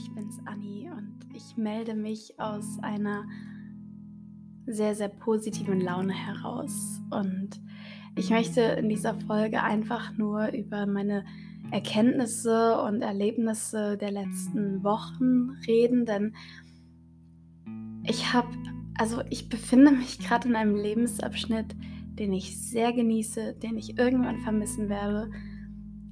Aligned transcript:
ich 0.00 0.10
bin's 0.14 0.40
Anni 0.46 0.88
und 0.90 1.18
ich 1.34 1.58
melde 1.58 1.94
mich 1.94 2.40
aus 2.40 2.78
einer 2.80 3.26
sehr, 4.66 4.94
sehr 4.94 5.08
positiven 5.08 5.80
Laune 5.80 6.14
heraus. 6.14 7.00
Und 7.10 7.60
ich 8.16 8.30
möchte 8.30 8.62
in 8.62 8.88
dieser 8.88 9.14
Folge 9.14 9.62
einfach 9.62 10.16
nur 10.16 10.48
über 10.52 10.86
meine 10.86 11.24
Erkenntnisse 11.70 12.80
und 12.80 13.02
Erlebnisse 13.02 13.98
der 13.98 14.10
letzten 14.10 14.82
Wochen 14.82 15.50
reden, 15.66 16.06
denn 16.06 16.34
ich 18.04 18.32
habe, 18.32 18.48
also 18.96 19.20
ich 19.28 19.50
befinde 19.50 19.90
mich 19.90 20.18
gerade 20.18 20.48
in 20.48 20.56
einem 20.56 20.76
Lebensabschnitt, 20.76 21.76
den 22.18 22.32
ich 22.32 22.58
sehr 22.58 22.94
genieße, 22.94 23.54
den 23.62 23.76
ich 23.76 23.98
irgendwann 23.98 24.40
vermissen 24.40 24.88
werde, 24.88 25.30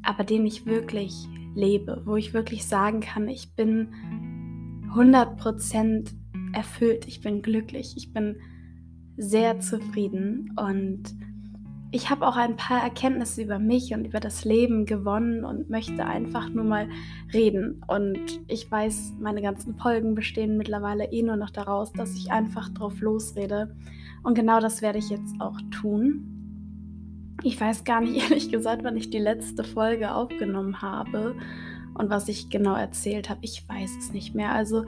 aber 0.02 0.24
den 0.24 0.44
ich 0.46 0.66
wirklich 0.66 1.26
lebe, 1.58 2.02
wo 2.04 2.16
ich 2.16 2.32
wirklich 2.32 2.66
sagen 2.66 3.00
kann, 3.00 3.28
ich 3.28 3.54
bin 3.54 3.88
100% 4.94 6.14
erfüllt, 6.52 7.06
ich 7.06 7.20
bin 7.20 7.42
glücklich, 7.42 7.94
ich 7.96 8.12
bin 8.12 8.36
sehr 9.16 9.60
zufrieden 9.60 10.54
und 10.56 11.14
ich 11.90 12.10
habe 12.10 12.26
auch 12.26 12.36
ein 12.36 12.56
paar 12.56 12.82
Erkenntnisse 12.82 13.42
über 13.42 13.58
mich 13.58 13.94
und 13.94 14.04
über 14.04 14.20
das 14.20 14.44
Leben 14.44 14.84
gewonnen 14.84 15.44
und 15.44 15.70
möchte 15.70 16.04
einfach 16.04 16.50
nur 16.50 16.64
mal 16.64 16.88
reden. 17.32 17.82
Und 17.86 18.40
ich 18.46 18.70
weiß, 18.70 19.14
meine 19.18 19.40
ganzen 19.40 19.74
Folgen 19.74 20.14
bestehen 20.14 20.58
mittlerweile 20.58 21.10
eh 21.10 21.22
nur 21.22 21.36
noch 21.36 21.48
daraus, 21.48 21.92
dass 21.92 22.14
ich 22.14 22.30
einfach 22.30 22.68
drauf 22.68 23.00
losrede. 23.00 23.74
Und 24.22 24.34
genau 24.34 24.60
das 24.60 24.82
werde 24.82 24.98
ich 24.98 25.08
jetzt 25.08 25.34
auch 25.40 25.58
tun. 25.70 26.37
Ich 27.42 27.60
weiß 27.60 27.84
gar 27.84 28.00
nicht, 28.00 28.16
ehrlich 28.30 28.50
gesagt, 28.50 28.84
wann 28.84 28.96
ich 28.96 29.10
die 29.10 29.18
letzte 29.18 29.64
Folge 29.64 30.14
aufgenommen 30.14 30.82
habe 30.82 31.34
und 31.94 32.10
was 32.10 32.28
ich 32.28 32.50
genau 32.50 32.74
erzählt 32.74 33.28
habe. 33.30 33.40
Ich 33.42 33.68
weiß 33.68 33.96
es 33.98 34.12
nicht 34.12 34.34
mehr. 34.34 34.52
Also, 34.52 34.84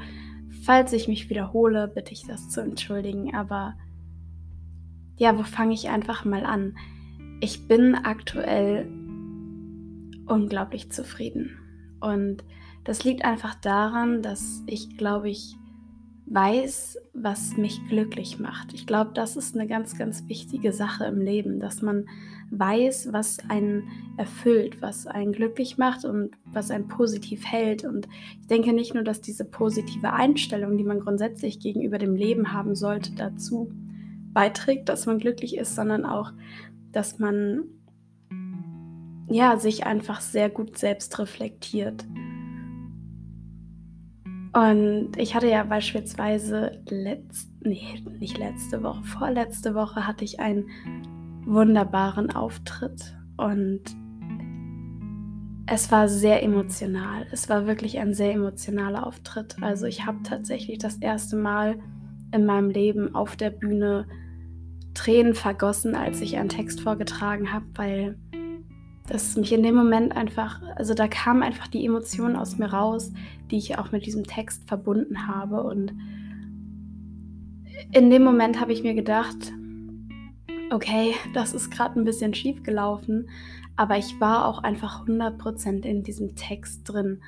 falls 0.65 0.93
ich 0.93 1.09
mich 1.09 1.31
wiederhole, 1.31 1.89
bitte 1.89 2.13
ich 2.13 2.27
das 2.27 2.49
zu 2.49 2.61
entschuldigen. 2.61 3.35
Aber 3.35 3.75
ja, 5.17 5.37
wo 5.39 5.43
fange 5.43 5.75
ich 5.75 5.89
einfach 5.89 6.25
mal 6.25 6.45
an? 6.45 6.77
Ich 7.41 7.69
bin 7.69 7.95
aktuell 7.95 8.87
unglaublich 10.27 10.91
zufrieden. 10.91 11.57
Und 12.01 12.45
das 12.85 13.05
liegt 13.05 13.25
einfach 13.25 13.55
daran, 13.55 14.23
dass 14.23 14.63
ich, 14.67 14.97
glaube 14.97 15.29
ich, 15.29 15.57
weiß, 16.31 16.97
was 17.13 17.57
mich 17.57 17.81
glücklich 17.89 18.39
macht. 18.39 18.73
Ich 18.73 18.87
glaube, 18.87 19.11
das 19.15 19.37
ist 19.37 19.57
eine 19.57 19.67
ganz, 19.67 19.99
ganz 19.99 20.29
wichtige 20.29 20.73
Sache 20.73 21.05
im 21.05 21.21
Leben, 21.21 21.59
dass 21.59 21.83
man 21.83 22.07
weiß, 22.51 23.13
was 23.13 23.39
einen 23.49 23.89
erfüllt, 24.17 24.81
was 24.81 25.09
einen 25.09 25.33
glücklich 25.33 25.77
macht 25.77 26.05
und 26.05 26.31
was 26.45 26.71
einen 26.71 26.87
positiv 26.87 27.45
hält. 27.45 27.85
Und 27.85 28.09
ich 28.41 28.47
denke 28.47 28.73
nicht 28.73 28.95
nur, 28.95 29.03
dass 29.03 29.21
diese 29.21 29.45
positive 29.45 30.13
Einstellung, 30.13 30.77
die 30.79 30.85
man 30.85 31.01
grundsätzlich 31.01 31.59
gegenüber 31.59 31.99
dem 31.99 32.15
Leben 32.15 32.53
haben 32.53 32.77
sollte, 32.77 33.13
dazu 33.13 33.73
beiträgt, 34.33 34.89
dass 34.89 35.07
man 35.07 35.19
glücklich 35.19 35.57
ist, 35.57 35.75
sondern 35.75 36.05
auch, 36.05 36.33
dass 36.93 37.19
man 37.19 37.65
ja 39.29 39.57
sich 39.59 39.85
einfach 39.85 40.21
sehr 40.21 40.49
gut 40.49 40.79
selbst 40.79 41.19
reflektiert 41.19 42.05
und 44.53 45.11
ich 45.17 45.35
hatte 45.35 45.49
ja 45.49 45.63
beispielsweise 45.63 46.83
letzt, 46.89 47.51
nee, 47.63 48.03
nicht 48.19 48.39
letzte 48.39 48.83
Woche, 48.83 49.05
vorletzte 49.05 49.75
Woche 49.75 50.07
hatte 50.07 50.25
ich 50.25 50.41
einen 50.41 50.67
wunderbaren 51.45 52.31
Auftritt 52.31 53.17
und 53.37 53.83
es 55.67 55.93
war 55.93 56.09
sehr 56.09 56.43
emotional. 56.43 57.27
Es 57.31 57.49
war 57.49 57.67
wirklich 57.67 58.01
ein 58.01 58.13
sehr 58.13 58.33
emotionaler 58.35 59.07
Auftritt. 59.07 59.57
Also 59.61 59.87
ich 59.87 60.05
habe 60.05 60.19
tatsächlich 60.25 60.79
das 60.79 60.97
erste 60.97 61.37
Mal 61.37 61.79
in 62.33 62.45
meinem 62.45 62.71
Leben 62.71 63.15
auf 63.15 63.37
der 63.37 63.51
Bühne 63.51 64.09
Tränen 64.95 65.35
vergossen, 65.35 65.95
als 65.95 66.21
ich 66.21 66.37
einen 66.37 66.49
Text 66.49 66.81
vorgetragen 66.81 67.53
habe, 67.53 67.67
weil 67.75 68.19
dass 69.11 69.37
mich 69.37 69.53
in 69.53 69.63
dem 69.63 69.75
Moment 69.75 70.17
einfach, 70.17 70.63
also 70.77 70.95
da 70.95 71.09
kam 71.09 71.43
einfach 71.43 71.67
die 71.67 71.85
Emotion 71.85 72.37
aus 72.37 72.59
mir 72.59 72.73
raus, 72.73 73.13
die 73.51 73.59
ich 73.59 73.77
auch 73.77 73.91
mit 73.91 74.07
diesem 74.07 74.25
Text 74.25 74.69
verbunden 74.69 75.27
habe. 75.27 75.63
Und 75.65 75.93
in 77.93 78.09
dem 78.09 78.23
Moment 78.23 78.61
habe 78.61 78.73
ich 78.73 78.85
mir 78.85 78.95
gedacht, 78.95 79.53
okay, 80.71 81.15
das 81.35 81.53
ist 81.53 81.71
gerade 81.71 81.99
ein 81.99 82.05
bisschen 82.05 82.35
schief 82.35 82.63
gelaufen, 82.63 83.29
aber 83.77 83.99
ich 83.99 84.21
war 84.21 84.47
auch 84.47 84.63
einfach 84.63 85.07
100% 85.07 85.85
in 85.85 86.05
diesem 86.05 86.37
Text 86.37 86.89
drin. 86.89 87.21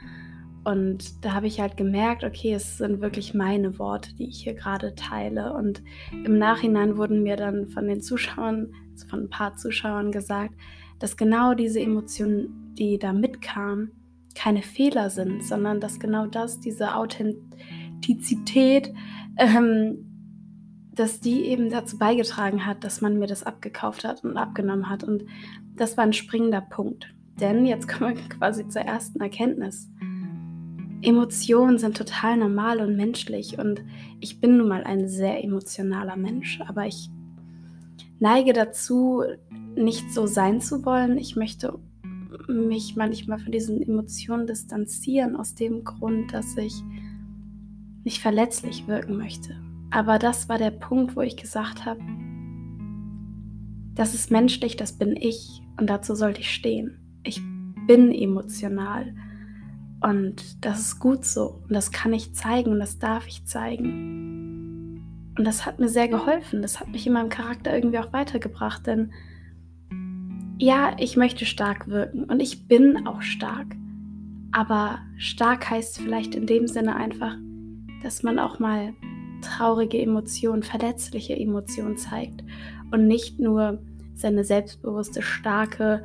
Und 0.64 1.24
da 1.24 1.32
habe 1.32 1.48
ich 1.48 1.60
halt 1.60 1.76
gemerkt, 1.76 2.22
okay, 2.22 2.54
es 2.54 2.78
sind 2.78 3.00
wirklich 3.00 3.34
meine 3.34 3.80
Worte, 3.80 4.14
die 4.14 4.28
ich 4.28 4.44
hier 4.44 4.54
gerade 4.54 4.94
teile. 4.94 5.54
Und 5.54 5.82
im 6.12 6.38
Nachhinein 6.38 6.96
wurden 6.96 7.24
mir 7.24 7.34
dann 7.34 7.66
von 7.66 7.88
den 7.88 8.00
Zuschauern, 8.00 8.72
also 8.92 9.08
von 9.08 9.24
ein 9.24 9.30
paar 9.30 9.56
Zuschauern 9.56 10.12
gesagt, 10.12 10.54
dass 11.02 11.16
genau 11.16 11.54
diese 11.54 11.80
Emotionen, 11.80 12.74
die 12.78 12.96
da 12.96 13.12
mitkamen, 13.12 13.90
keine 14.36 14.62
Fehler 14.62 15.10
sind, 15.10 15.42
sondern 15.42 15.80
dass 15.80 15.98
genau 15.98 16.26
das, 16.26 16.60
diese 16.60 16.94
Authentizität, 16.94 18.94
ähm, 19.36 20.06
dass 20.94 21.18
die 21.18 21.46
eben 21.46 21.70
dazu 21.70 21.98
beigetragen 21.98 22.66
hat, 22.66 22.84
dass 22.84 23.00
man 23.00 23.18
mir 23.18 23.26
das 23.26 23.42
abgekauft 23.42 24.04
hat 24.04 24.22
und 24.22 24.36
abgenommen 24.36 24.88
hat. 24.88 25.02
Und 25.02 25.24
das 25.74 25.96
war 25.96 26.04
ein 26.04 26.12
springender 26.12 26.60
Punkt. 26.60 27.12
Denn 27.40 27.66
jetzt 27.66 27.88
kommen 27.88 28.14
wir 28.14 28.28
quasi 28.28 28.68
zur 28.68 28.82
ersten 28.82 29.20
Erkenntnis. 29.20 29.90
Emotionen 31.02 31.78
sind 31.78 31.96
total 31.96 32.36
normal 32.36 32.80
und 32.80 32.94
menschlich 32.94 33.58
und 33.58 33.82
ich 34.20 34.40
bin 34.40 34.58
nun 34.58 34.68
mal 34.68 34.84
ein 34.84 35.08
sehr 35.08 35.42
emotionaler 35.42 36.14
Mensch, 36.14 36.60
aber 36.60 36.86
ich 36.86 37.10
neige 38.20 38.52
dazu, 38.52 39.24
nicht 39.76 40.12
so 40.12 40.26
sein 40.26 40.60
zu 40.60 40.84
wollen. 40.84 41.18
Ich 41.18 41.36
möchte 41.36 41.78
mich 42.48 42.96
manchmal 42.96 43.38
von 43.38 43.52
diesen 43.52 43.82
Emotionen 43.82 44.46
distanzieren, 44.46 45.36
aus 45.36 45.54
dem 45.54 45.84
Grund, 45.84 46.32
dass 46.32 46.56
ich 46.56 46.74
nicht 48.04 48.20
verletzlich 48.20 48.86
wirken 48.86 49.16
möchte. 49.16 49.56
Aber 49.90 50.18
das 50.18 50.48
war 50.48 50.58
der 50.58 50.70
Punkt, 50.70 51.16
wo 51.16 51.20
ich 51.20 51.36
gesagt 51.36 51.84
habe, 51.84 52.00
das 53.94 54.14
ist 54.14 54.30
menschlich, 54.30 54.76
das 54.76 54.92
bin 54.92 55.16
ich 55.16 55.62
und 55.78 55.88
dazu 55.88 56.14
sollte 56.14 56.40
ich 56.40 56.50
stehen. 56.50 56.98
Ich 57.24 57.40
bin 57.86 58.10
emotional 58.10 59.14
und 60.00 60.64
das 60.64 60.80
ist 60.80 60.98
gut 60.98 61.24
so 61.24 61.62
und 61.68 61.74
das 61.74 61.92
kann 61.92 62.12
ich 62.12 62.34
zeigen 62.34 62.72
und 62.72 62.80
das 62.80 62.98
darf 62.98 63.26
ich 63.26 63.44
zeigen. 63.44 65.02
Und 65.36 65.44
das 65.44 65.64
hat 65.64 65.78
mir 65.78 65.88
sehr 65.88 66.08
geholfen, 66.08 66.62
das 66.62 66.80
hat 66.80 66.88
mich 66.88 67.06
in 67.06 67.12
meinem 67.12 67.28
Charakter 67.28 67.74
irgendwie 67.74 67.98
auch 67.98 68.12
weitergebracht, 68.12 68.86
denn 68.86 69.12
ja, 70.62 70.94
ich 70.96 71.16
möchte 71.16 71.44
stark 71.44 71.88
wirken 71.88 72.22
und 72.22 72.38
ich 72.38 72.68
bin 72.68 73.08
auch 73.08 73.20
stark. 73.20 73.74
Aber 74.52 75.00
stark 75.16 75.68
heißt 75.68 75.98
vielleicht 75.98 76.36
in 76.36 76.46
dem 76.46 76.68
Sinne 76.68 76.94
einfach, 76.94 77.36
dass 78.04 78.22
man 78.22 78.38
auch 78.38 78.60
mal 78.60 78.94
traurige 79.40 80.00
Emotionen, 80.00 80.62
verletzliche 80.62 81.36
Emotionen 81.36 81.96
zeigt 81.96 82.44
und 82.92 83.08
nicht 83.08 83.40
nur 83.40 83.82
seine 84.14 84.44
selbstbewusste, 84.44 85.20
starke, 85.20 86.04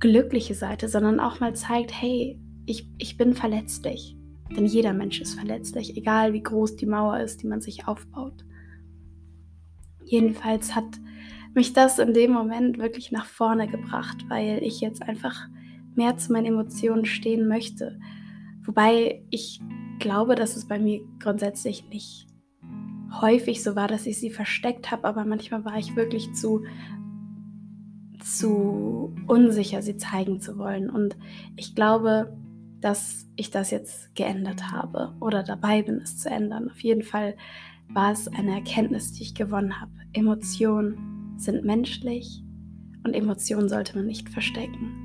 glückliche 0.00 0.54
Seite, 0.54 0.88
sondern 0.88 1.20
auch 1.20 1.38
mal 1.38 1.54
zeigt, 1.54 1.92
hey, 1.92 2.36
ich, 2.66 2.88
ich 2.98 3.16
bin 3.16 3.32
verletzlich. 3.32 4.16
Denn 4.56 4.66
jeder 4.66 4.92
Mensch 4.92 5.20
ist 5.20 5.38
verletzlich, 5.38 5.96
egal 5.96 6.32
wie 6.32 6.42
groß 6.42 6.74
die 6.74 6.86
Mauer 6.86 7.20
ist, 7.20 7.44
die 7.44 7.46
man 7.46 7.60
sich 7.60 7.86
aufbaut. 7.86 8.44
Jedenfalls 10.04 10.74
hat 10.74 10.98
mich 11.54 11.72
das 11.72 11.98
in 11.98 12.14
dem 12.14 12.32
Moment 12.32 12.78
wirklich 12.78 13.12
nach 13.12 13.26
vorne 13.26 13.68
gebracht, 13.68 14.24
weil 14.28 14.62
ich 14.62 14.80
jetzt 14.80 15.02
einfach 15.02 15.48
mehr 15.94 16.16
zu 16.16 16.32
meinen 16.32 16.46
Emotionen 16.46 17.04
stehen 17.04 17.46
möchte. 17.46 17.98
Wobei 18.64 19.22
ich 19.30 19.60
glaube, 20.00 20.34
dass 20.34 20.56
es 20.56 20.66
bei 20.66 20.78
mir 20.78 21.00
grundsätzlich 21.20 21.88
nicht 21.88 22.26
häufig 23.20 23.62
so 23.62 23.76
war, 23.76 23.86
dass 23.86 24.06
ich 24.06 24.18
sie 24.18 24.30
versteckt 24.30 24.90
habe, 24.90 25.06
aber 25.06 25.24
manchmal 25.24 25.64
war 25.64 25.78
ich 25.78 25.94
wirklich 25.94 26.32
zu 26.34 26.64
zu 28.24 29.14
unsicher, 29.26 29.82
sie 29.82 29.96
zeigen 29.96 30.40
zu 30.40 30.56
wollen. 30.56 30.88
Und 30.88 31.16
ich 31.56 31.74
glaube, 31.74 32.34
dass 32.80 33.28
ich 33.36 33.50
das 33.50 33.70
jetzt 33.70 34.14
geändert 34.14 34.72
habe 34.72 35.14
oder 35.20 35.42
dabei 35.42 35.82
bin, 35.82 35.96
es 35.96 36.18
zu 36.18 36.30
ändern. 36.30 36.70
Auf 36.70 36.80
jeden 36.80 37.02
Fall 37.02 37.36
war 37.88 38.12
es 38.12 38.28
eine 38.28 38.54
Erkenntnis, 38.54 39.12
die 39.12 39.22
ich 39.22 39.34
gewonnen 39.34 39.80
habe. 39.80 39.92
Emotionen 40.14 41.13
sind 41.36 41.64
menschlich 41.64 42.42
und 43.04 43.14
Emotionen 43.14 43.68
sollte 43.68 43.96
man 43.96 44.06
nicht 44.06 44.28
verstecken. 44.28 45.04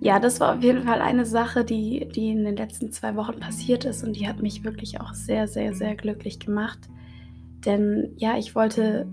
Ja, 0.00 0.20
das 0.20 0.40
war 0.40 0.56
auf 0.56 0.62
jeden 0.62 0.82
Fall 0.82 1.00
eine 1.00 1.24
Sache, 1.24 1.64
die, 1.64 2.08
die 2.14 2.28
in 2.30 2.44
den 2.44 2.56
letzten 2.56 2.92
zwei 2.92 3.16
Wochen 3.16 3.40
passiert 3.40 3.84
ist 3.84 4.04
und 4.04 4.14
die 4.14 4.28
hat 4.28 4.42
mich 4.42 4.62
wirklich 4.62 5.00
auch 5.00 5.14
sehr, 5.14 5.48
sehr, 5.48 5.74
sehr 5.74 5.96
glücklich 5.96 6.38
gemacht. 6.38 6.78
Denn 7.64 8.12
ja, 8.16 8.36
ich 8.38 8.54
wollte 8.54 9.12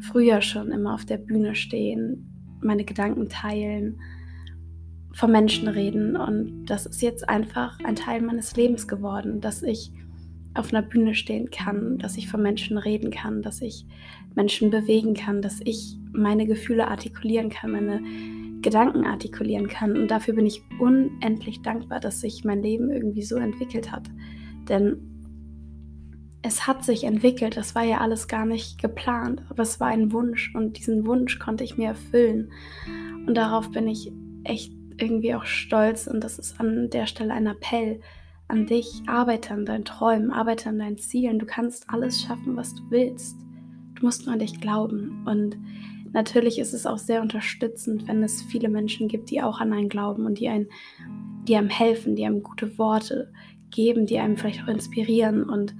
früher 0.00 0.40
schon 0.40 0.72
immer 0.72 0.94
auf 0.94 1.04
der 1.04 1.18
Bühne 1.18 1.54
stehen, 1.54 2.58
meine 2.60 2.84
Gedanken 2.84 3.28
teilen, 3.28 4.00
vom 5.12 5.30
Menschen 5.30 5.68
reden. 5.68 6.16
Und 6.16 6.66
das 6.66 6.86
ist 6.86 7.02
jetzt 7.02 7.28
einfach 7.28 7.78
ein 7.84 7.94
Teil 7.94 8.20
meines 8.20 8.56
Lebens 8.56 8.88
geworden, 8.88 9.40
dass 9.40 9.62
ich 9.62 9.92
auf 10.54 10.72
einer 10.72 10.82
Bühne 10.82 11.14
stehen 11.14 11.50
kann, 11.50 11.98
dass 11.98 12.16
ich 12.16 12.28
von 12.28 12.42
Menschen 12.42 12.78
reden 12.78 13.10
kann, 13.10 13.42
dass 13.42 13.60
ich 13.60 13.86
Menschen 14.34 14.70
bewegen 14.70 15.14
kann, 15.14 15.42
dass 15.42 15.60
ich 15.64 15.96
meine 16.12 16.46
Gefühle 16.46 16.88
artikulieren 16.88 17.50
kann, 17.50 17.72
meine 17.72 18.00
Gedanken 18.62 19.04
artikulieren 19.04 19.68
kann. 19.68 19.96
Und 19.96 20.08
dafür 20.08 20.34
bin 20.34 20.46
ich 20.46 20.62
unendlich 20.78 21.62
dankbar, 21.62 22.00
dass 22.00 22.20
sich 22.20 22.44
mein 22.44 22.62
Leben 22.62 22.90
irgendwie 22.90 23.22
so 23.22 23.36
entwickelt 23.36 23.92
hat. 23.92 24.08
Denn 24.68 24.96
es 26.42 26.66
hat 26.66 26.84
sich 26.84 27.04
entwickelt, 27.04 27.56
das 27.56 27.74
war 27.74 27.84
ja 27.84 27.98
alles 27.98 28.28
gar 28.28 28.44
nicht 28.44 28.80
geplant, 28.80 29.42
aber 29.48 29.62
es 29.62 29.80
war 29.80 29.88
ein 29.88 30.12
Wunsch 30.12 30.54
und 30.54 30.78
diesen 30.78 31.06
Wunsch 31.06 31.38
konnte 31.38 31.64
ich 31.64 31.78
mir 31.78 31.88
erfüllen. 31.88 32.52
Und 33.26 33.34
darauf 33.34 33.70
bin 33.70 33.88
ich 33.88 34.12
echt 34.44 34.72
irgendwie 34.98 35.34
auch 35.34 35.46
stolz 35.46 36.06
und 36.06 36.22
das 36.22 36.38
ist 36.38 36.60
an 36.60 36.90
der 36.90 37.06
Stelle 37.06 37.32
ein 37.32 37.46
Appell 37.46 38.00
an 38.48 38.66
dich. 38.66 39.02
Arbeite 39.06 39.54
an 39.54 39.64
deinen 39.64 39.84
Träumen, 39.84 40.30
arbeite 40.30 40.68
an 40.68 40.78
deinen 40.78 40.98
Zielen. 40.98 41.38
Du 41.38 41.46
kannst 41.46 41.88
alles 41.90 42.22
schaffen, 42.22 42.56
was 42.56 42.74
du 42.74 42.82
willst. 42.90 43.36
Du 43.94 44.04
musst 44.04 44.26
nur 44.26 44.34
an 44.34 44.40
dich 44.40 44.60
glauben. 44.60 45.24
Und 45.26 45.56
natürlich 46.12 46.58
ist 46.58 46.74
es 46.74 46.86
auch 46.86 46.98
sehr 46.98 47.22
unterstützend, 47.22 48.06
wenn 48.06 48.22
es 48.22 48.42
viele 48.42 48.68
Menschen 48.68 49.08
gibt, 49.08 49.30
die 49.30 49.42
auch 49.42 49.60
an 49.60 49.72
einen 49.72 49.88
glauben 49.88 50.26
und 50.26 50.38
die, 50.40 50.48
einen, 50.48 50.68
die 51.44 51.56
einem 51.56 51.70
helfen, 51.70 52.16
die 52.16 52.24
einem 52.24 52.42
gute 52.42 52.78
Worte 52.78 53.32
geben, 53.70 54.06
die 54.06 54.18
einem 54.18 54.36
vielleicht 54.36 54.62
auch 54.62 54.68
inspirieren. 54.68 55.44
Und 55.44 55.74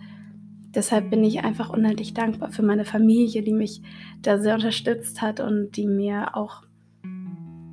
deshalb 0.74 1.10
bin 1.10 1.22
ich 1.22 1.44
einfach 1.44 1.70
unendlich 1.70 2.14
dankbar 2.14 2.50
für 2.50 2.62
meine 2.62 2.84
Familie, 2.84 3.42
die 3.42 3.52
mich 3.52 3.82
da 4.22 4.38
sehr 4.38 4.54
unterstützt 4.54 5.22
hat 5.22 5.40
und 5.40 5.72
die 5.76 5.86
mir 5.86 6.36
auch, 6.36 6.62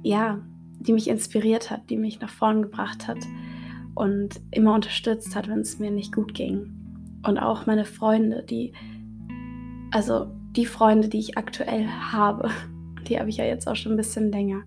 ja, 0.04 0.42
die 0.80 0.94
mich 0.94 1.08
inspiriert 1.08 1.70
hat, 1.70 1.90
die 1.90 1.98
mich 1.98 2.20
nach 2.20 2.30
vorn 2.30 2.64
gebracht 2.64 3.08
hat 3.08 3.20
und 4.02 4.42
immer 4.50 4.74
unterstützt 4.74 5.36
hat, 5.36 5.48
wenn 5.48 5.60
es 5.60 5.78
mir 5.78 5.92
nicht 5.92 6.12
gut 6.12 6.34
ging. 6.34 6.74
Und 7.24 7.38
auch 7.38 7.68
meine 7.68 7.86
Freunde, 7.86 8.42
die, 8.42 8.74
also 9.92 10.26
die 10.56 10.66
Freunde, 10.66 11.08
die 11.08 11.20
ich 11.20 11.38
aktuell 11.38 11.86
habe, 11.86 12.50
die 13.08 13.20
habe 13.20 13.30
ich 13.30 13.38
ja 13.38 13.46
jetzt 13.46 13.68
auch 13.68 13.76
schon 13.76 13.92
ein 13.94 13.98
bisschen 13.98 14.32
länger, 14.32 14.64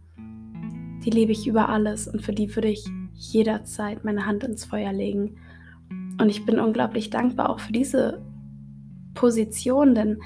die 1.04 1.10
liebe 1.10 1.32
ich 1.32 1.48
über 1.48 1.68
alles 1.68 2.06
und 2.06 2.22
für 2.22 2.32
die 2.32 2.54
würde 2.54 2.68
ich 2.68 2.86
jederzeit 3.12 4.04
meine 4.04 4.24
Hand 4.24 4.44
ins 4.44 4.64
Feuer 4.66 4.92
legen. 4.92 5.34
Und 6.20 6.28
ich 6.28 6.46
bin 6.46 6.60
unglaublich 6.60 7.10
dankbar 7.10 7.50
auch 7.50 7.58
für 7.58 7.72
diese 7.72 8.22
Position, 9.14 9.96
denn 9.96 10.20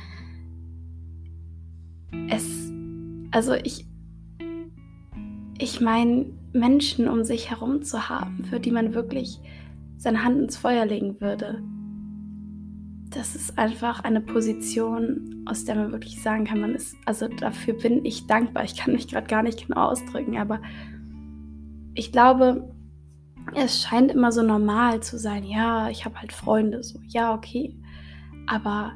es, 2.29 2.71
also 3.31 3.55
ich, 3.55 3.87
ich 5.59 5.81
meine, 5.81 6.27
Menschen 6.53 7.09
um 7.09 7.25
sich 7.25 7.51
herum 7.51 7.83
zu 7.83 8.09
haben, 8.09 8.45
für 8.45 8.61
die 8.61 8.71
man 8.71 8.95
wirklich 8.95 9.41
seine 9.97 10.25
Hand 10.25 10.39
ins 10.39 10.57
Feuer 10.57 10.87
legen 10.87 11.21
würde. 11.21 11.63
Das 13.11 13.35
ist 13.35 13.59
einfach 13.59 14.05
eine 14.05 14.21
Position, 14.21 15.45
aus 15.47 15.65
der 15.65 15.77
man 15.77 15.93
wirklich 15.93 16.23
sagen 16.23 16.45
kann, 16.45 16.61
man 16.61 16.75
ist, 16.75 16.97
also 17.05 17.27
dafür 17.29 17.75
bin 17.75 18.05
ich 18.05 18.27
dankbar. 18.27 18.65
Ich 18.65 18.77
kann 18.77 18.93
mich 18.93 19.09
gerade 19.09 19.27
gar 19.27 19.43
nicht 19.43 19.67
genau 19.67 19.89
ausdrücken, 19.89 20.37
aber 20.37 20.61
ich 21.95 22.13
glaube, 22.13 22.75
es 23.55 23.83
scheint 23.83 24.13
immer 24.13 24.31
so 24.31 24.43
normal 24.43 25.01
zu 25.01 25.19
sein, 25.19 25.43
ja, 25.43 25.89
ich 25.89 26.05
habe 26.05 26.21
halt 26.21 26.33
Freunde, 26.33 26.83
so, 26.83 27.01
ja, 27.09 27.35
okay. 27.35 27.77
Aber 28.47 28.93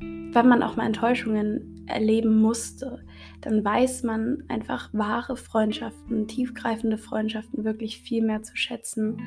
wenn 0.00 0.48
man 0.48 0.62
auch 0.62 0.76
mal 0.76 0.86
Enttäuschungen 0.86 1.84
erleben 1.86 2.40
musste, 2.40 3.04
dann 3.42 3.64
weiß 3.64 4.04
man 4.04 4.44
einfach 4.48 4.88
wahre 4.92 5.36
Freundschaften, 5.36 6.28
tiefgreifende 6.28 6.96
Freundschaften 6.96 7.64
wirklich 7.64 8.00
viel 8.00 8.24
mehr 8.24 8.42
zu 8.42 8.56
schätzen. 8.56 9.20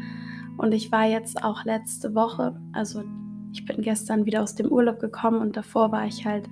Und 0.58 0.74
ich 0.74 0.92
war 0.92 1.06
jetzt 1.06 1.44
auch 1.44 1.66
letzte 1.66 2.16
Woche, 2.16 2.60
also 2.74 3.04
ich 3.52 3.66
bin 3.66 3.82
gestern 3.82 4.26
wieder 4.26 4.42
aus 4.42 4.56
dem 4.56 4.72
Urlaub 4.72 5.00
gekommen 5.00 5.42
und 5.42 5.56
davor 5.56 5.92
war 5.92 6.06
ich 6.06 6.26
halt 6.26 6.50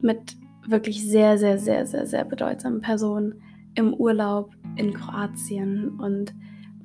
mit 0.00 0.36
wirklich 0.66 1.06
sehr, 1.06 1.38
sehr, 1.38 1.58
sehr, 1.58 1.86
sehr, 1.86 2.06
sehr 2.06 2.24
bedeutsamen 2.24 2.80
Personen 2.80 3.42
im 3.74 3.94
Urlaub 3.94 4.54
in 4.76 4.94
Kroatien. 4.94 5.98
Und 6.00 6.34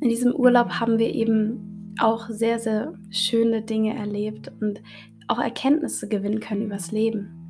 in 0.02 0.10
diesem 0.10 0.34
Urlaub 0.34 0.80
haben 0.80 1.00
wir 1.00 1.14
eben 1.14 1.94
auch 2.00 2.30
sehr, 2.30 2.60
sehr 2.60 2.94
schöne 3.10 3.62
Dinge 3.62 3.96
erlebt 3.96 4.52
und 4.60 4.82
auch 5.28 5.40
Erkenntnisse 5.40 6.08
gewinnen 6.08 6.40
können 6.40 6.64
übers 6.64 6.92
Leben. 6.92 7.45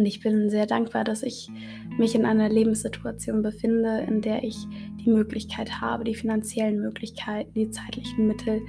Und 0.00 0.06
ich 0.06 0.20
bin 0.20 0.48
sehr 0.48 0.64
dankbar, 0.64 1.04
dass 1.04 1.22
ich 1.22 1.50
mich 1.98 2.14
in 2.14 2.24
einer 2.24 2.48
Lebenssituation 2.48 3.42
befinde, 3.42 4.00
in 4.08 4.22
der 4.22 4.42
ich 4.42 4.56
die 5.04 5.10
Möglichkeit 5.10 5.82
habe, 5.82 6.04
die 6.04 6.14
finanziellen 6.14 6.80
Möglichkeiten, 6.80 7.52
die 7.52 7.68
zeitlichen 7.68 8.26
Mittel, 8.26 8.62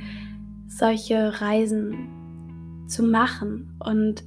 solche 0.68 1.40
Reisen 1.40 2.86
zu 2.86 3.04
machen. 3.04 3.78
Und 3.80 4.26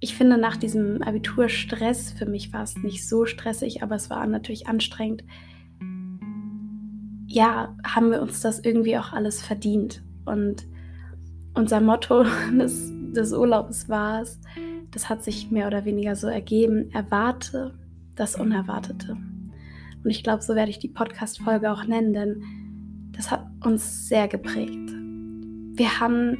ich 0.00 0.14
finde, 0.14 0.38
nach 0.38 0.56
diesem 0.56 1.02
Abiturstress, 1.02 2.12
für 2.12 2.24
mich 2.24 2.50
war 2.54 2.62
es 2.62 2.78
nicht 2.78 3.06
so 3.06 3.26
stressig, 3.26 3.82
aber 3.82 3.96
es 3.96 4.08
war 4.08 4.26
natürlich 4.26 4.68
anstrengend, 4.68 5.24
ja, 7.26 7.76
haben 7.84 8.10
wir 8.10 8.22
uns 8.22 8.40
das 8.40 8.58
irgendwie 8.58 8.96
auch 8.96 9.12
alles 9.12 9.42
verdient. 9.42 10.02
Und 10.24 10.66
unser 11.52 11.82
Motto 11.82 12.24
des, 12.58 12.90
des 13.12 13.34
Urlaubs 13.34 13.90
war 13.90 14.22
es, 14.22 14.40
das 14.90 15.08
hat 15.08 15.22
sich 15.22 15.50
mehr 15.50 15.66
oder 15.66 15.84
weniger 15.84 16.16
so 16.16 16.26
ergeben, 16.26 16.90
erwarte 16.92 17.78
das 18.14 18.36
Unerwartete. 18.36 19.12
Und 19.12 20.10
ich 20.10 20.22
glaube, 20.22 20.42
so 20.42 20.54
werde 20.54 20.70
ich 20.70 20.78
die 20.78 20.88
Podcast-Folge 20.88 21.70
auch 21.70 21.84
nennen, 21.84 22.12
denn 22.12 22.42
das 23.12 23.30
hat 23.30 23.46
uns 23.64 24.08
sehr 24.08 24.28
geprägt. 24.28 24.90
Wir 25.74 26.00
haben, 26.00 26.38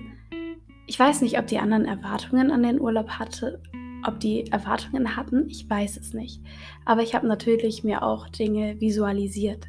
ich 0.87 0.99
weiß 0.99 1.23
nicht, 1.23 1.39
ob 1.39 1.47
die 1.47 1.59
anderen 1.59 1.85
Erwartungen 1.85 2.51
an 2.51 2.63
den 2.63 2.81
Urlaub 2.81 3.11
hatte, 3.11 3.61
ob 4.07 4.21
die 4.21 4.51
Erwartungen 4.51 5.17
hatten, 5.17 5.49
ich 5.49 5.69
weiß 5.69 5.97
es 5.97 6.15
nicht. 6.15 6.41
Aber 6.85 7.03
ich 7.03 7.15
habe 7.15 7.27
natürlich 7.27 7.83
mir 7.83 8.03
auch 8.03 8.29
Dinge 8.29 8.81
visualisiert. 8.81 9.67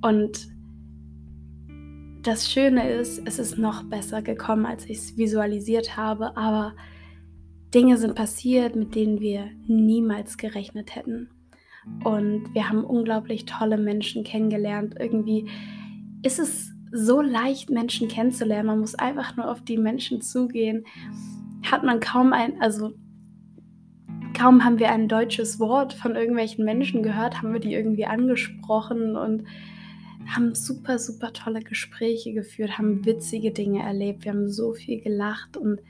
Und 0.00 0.48
das 2.22 2.50
Schöne 2.50 2.90
ist, 2.90 3.20
es 3.24 3.38
ist 3.38 3.58
noch 3.58 3.84
besser 3.84 4.22
gekommen, 4.22 4.66
als 4.66 4.84
ich 4.84 4.98
es 4.98 5.16
visualisiert 5.16 5.96
habe, 5.96 6.36
aber 6.36 6.74
Dinge 7.74 7.98
sind 7.98 8.14
passiert, 8.14 8.76
mit 8.76 8.94
denen 8.94 9.20
wir 9.20 9.50
niemals 9.66 10.36
gerechnet 10.36 10.94
hätten. 10.94 11.30
Und 12.04 12.54
wir 12.54 12.68
haben 12.68 12.84
unglaublich 12.84 13.44
tolle 13.46 13.78
Menschen 13.78 14.24
kennengelernt. 14.24 14.94
Irgendwie 14.98 15.48
ist 16.22 16.38
es 16.38 16.72
so 16.92 17.20
leicht, 17.20 17.70
Menschen 17.70 18.08
kennenzulernen. 18.08 18.66
Man 18.66 18.80
muss 18.80 18.94
einfach 18.94 19.36
nur 19.36 19.50
auf 19.50 19.62
die 19.62 19.78
Menschen 19.78 20.20
zugehen. 20.20 20.84
Hat 21.62 21.84
man 21.84 22.00
kaum 22.00 22.32
ein, 22.32 22.60
also 22.60 22.92
kaum 24.34 24.64
haben 24.64 24.78
wir 24.78 24.90
ein 24.90 25.08
deutsches 25.08 25.58
Wort 25.58 25.92
von 25.92 26.14
irgendwelchen 26.14 26.64
Menschen 26.64 27.02
gehört, 27.02 27.38
haben 27.38 27.52
wir 27.52 27.60
die 27.60 27.74
irgendwie 27.74 28.06
angesprochen 28.06 29.16
und 29.16 29.44
haben 30.26 30.54
super, 30.54 30.98
super 30.98 31.32
tolle 31.32 31.60
Gespräche 31.60 32.32
geführt, 32.32 32.78
haben 32.78 33.04
witzige 33.04 33.50
Dinge 33.50 33.82
erlebt. 33.82 34.24
Wir 34.24 34.32
haben 34.32 34.48
so 34.48 34.74
viel 34.74 35.00
gelacht 35.00 35.56
und 35.56 35.80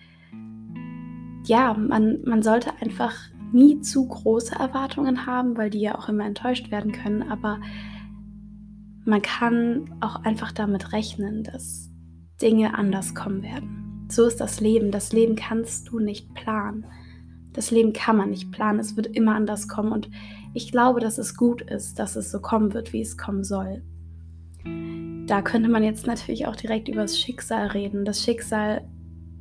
ja, 1.49 1.75
man, 1.75 2.23
man 2.25 2.43
sollte 2.43 2.71
einfach 2.81 3.15
nie 3.53 3.81
zu 3.81 4.07
große 4.07 4.55
Erwartungen 4.55 5.27
haben, 5.27 5.57
weil 5.57 5.71
die 5.71 5.81
ja 5.81 5.97
auch 5.97 6.09
immer 6.09 6.27
enttäuscht 6.27 6.71
werden 6.71 6.93
können, 6.93 7.23
aber 7.23 7.59
man 9.05 9.23
kann 9.23 9.95
auch 10.01 10.17
einfach 10.25 10.53
damit 10.53 10.93
rechnen, 10.93 11.43
dass 11.43 11.91
Dinge 12.43 12.75
anders 12.77 13.15
kommen 13.15 13.43
werden. 13.43 14.07
So 14.11 14.27
ist 14.27 14.41
das 14.41 14.61
Leben. 14.61 14.91
Das 14.91 15.13
Leben 15.13 15.35
kannst 15.35 15.89
du 15.89 15.99
nicht 15.99 16.35
planen. 16.35 16.85
Das 17.55 17.71
Leben 17.71 17.95
kann 17.95 18.19
man 18.19 18.31
nicht 18.31 18.53
planen. 18.53 18.79
Es 18.79 18.97
wird 18.97 19.07
immer 19.07 19.35
anders 19.35 19.67
kommen. 19.67 19.93
Und 19.93 20.11
ich 20.53 20.71
glaube, 20.71 21.01
dass 21.01 21.17
es 21.17 21.37
gut 21.37 21.63
ist, 21.63 21.99
dass 21.99 22.17
es 22.17 22.31
so 22.31 22.41
kommen 22.41 22.75
wird, 22.75 22.93
wie 22.93 23.01
es 23.01 23.17
kommen 23.17 23.45
soll. 23.45 23.83
Da 25.27 25.41
könnte 25.43 25.71
man 25.71 25.83
jetzt 25.83 26.07
natürlich 26.07 26.47
auch 26.47 26.57
direkt 26.57 26.89
über 26.89 27.03
das 27.03 27.19
Schicksal 27.19 27.69
reden. 27.69 28.05
Das 28.05 28.23
Schicksal 28.23 28.87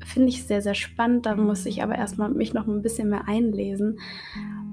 finde 0.08 0.30
ich 0.30 0.44
sehr, 0.44 0.62
sehr 0.62 0.76
spannend. 0.76 1.26
Da 1.26 1.36
muss 1.36 1.66
ich 1.66 1.84
aber 1.84 1.96
erstmal 1.96 2.30
mich 2.30 2.54
noch 2.54 2.68
ein 2.68 2.82
bisschen 2.82 3.10
mehr 3.10 3.28
einlesen. 3.28 4.00